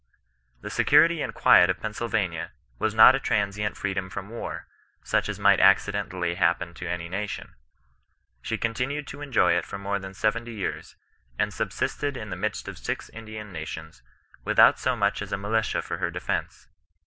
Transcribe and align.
"The 0.63 0.71
security 0.71 1.21
and 1.21 1.31
quiet 1.31 1.69
of 1.69 1.75
Peims^Vs^'^\^^^'^>^^'^ 1.77 2.01
134 2.01 2.09
CHRISTIAN 2.79 2.97
NON 2.97 3.11
RESISTANGB. 3.11 3.21
transient 3.23 3.77
freedom 3.77 4.09
from 4.09 4.29
war, 4.31 4.67
such 5.03 5.29
as 5.29 5.37
might 5.39 5.59
accidentally 5.59 6.33
happen 6.33 6.73
to 6.73 6.89
any 6.89 7.07
nation. 7.07 7.53
She 8.41 8.57
continued 8.57 9.05
to 9.05 9.21
enjoy 9.21 9.51
it 9.53 9.63
for 9.67 9.77
more 9.77 9.99
than 9.99 10.15
seventy 10.15 10.55
years/ 10.55 10.95
and 11.37 11.53
* 11.53 11.53
subsisted 11.53 12.17
in 12.17 12.31
the 12.31 12.35
midst 12.35 12.67
of 12.67 12.79
six 12.79 13.09
Indian 13.09 13.51
nations, 13.51 14.01
without 14.43 14.79
so 14.79 14.95
much 14.95 15.21
as 15.21 15.31
a 15.31 15.37
militia 15.37 15.83
for 15.83 15.99
her 15.99 16.09
defence. 16.09 16.67